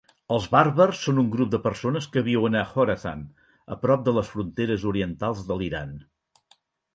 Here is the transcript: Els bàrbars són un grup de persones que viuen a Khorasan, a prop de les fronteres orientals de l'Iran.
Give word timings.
Els 0.35 0.45
bàrbars 0.53 1.01
són 1.07 1.19
un 1.23 1.27
grup 1.35 1.51
de 1.55 1.59
persones 1.65 2.07
que 2.15 2.23
viuen 2.27 2.57
a 2.61 2.63
Khorasan, 2.69 3.21
a 3.77 3.77
prop 3.85 4.09
de 4.09 4.15
les 4.17 4.33
fronteres 4.33 4.87
orientals 4.95 5.45
de 5.53 5.59
l'Iran. 5.61 5.95